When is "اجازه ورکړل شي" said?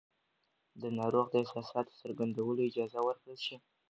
2.69-3.55